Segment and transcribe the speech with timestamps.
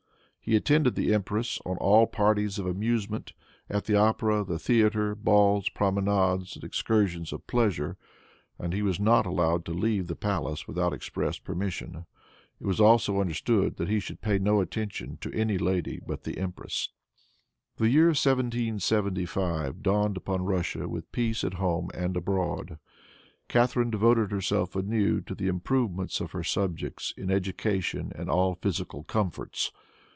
[0.43, 3.33] He attended the empress on all parties of amusement,
[3.69, 7.95] at the opera, the theater, balls, promenades and excursions of pleasure,
[8.57, 12.05] and he was not allowed to leave the palace without express permission.
[12.59, 16.39] It was also understood that he should pay no attention to any lady but the
[16.39, 16.89] empress.
[17.77, 22.79] The year 1775 dawned upon Russia with peace at home and abroad.
[23.47, 29.03] Catharine devoted herself anew to the improvement of her subjects in education and all physical
[29.03, 29.71] comforts.